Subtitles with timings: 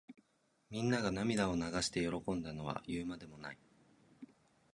[0.71, 3.59] みんなが涙を流して喜んだのは言うまでもない。